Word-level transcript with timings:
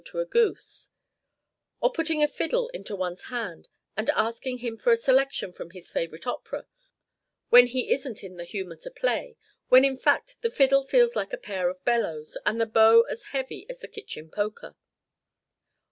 to 0.03 0.17
a 0.17 0.25
goose; 0.25 0.89
or 1.79 1.91
putting 1.93 2.23
a 2.23 2.27
fiddle 2.27 2.69
into 2.69 2.95
one's 2.95 3.25
hand, 3.25 3.67
and 3.95 4.09
asking 4.15 4.57
him 4.57 4.75
for 4.75 4.91
a 4.91 4.97
selection 4.97 5.51
from 5.53 5.69
his 5.69 5.91
favourite 5.91 6.25
opera, 6.25 6.65
when 7.49 7.67
he 7.67 7.91
isn't 7.93 8.23
in 8.23 8.35
the 8.35 8.43
humour 8.43 8.75
to 8.75 8.89
play; 8.89 9.37
when, 9.69 9.85
in 9.85 9.97
fact, 9.99 10.37
the 10.41 10.49
fiddle 10.49 10.81
feels 10.81 11.15
like 11.15 11.33
a 11.33 11.37
pair 11.37 11.69
of 11.69 11.85
bellows, 11.85 12.35
and 12.47 12.59
the 12.59 12.65
bow 12.65 13.01
as 13.11 13.25
heavy 13.25 13.67
as 13.69 13.77
the 13.79 13.87
kitchen 13.87 14.27
poker. 14.31 14.75